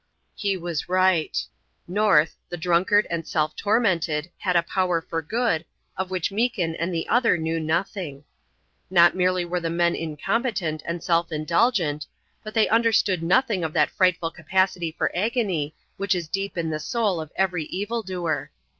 [0.33, 1.37] He was right.
[1.87, 5.63] North, the drunkard and self tormented, had a power for good,
[5.95, 8.23] of which Meekin and the other knew nothing.
[8.89, 12.07] Not merely were the men incompetent and self indulgent,
[12.43, 16.79] but they understood nothing of that frightful capacity for agony which is deep in the
[16.79, 18.49] soul of every evil doer.